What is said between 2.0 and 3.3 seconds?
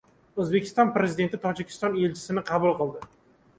elchisini qabul qildi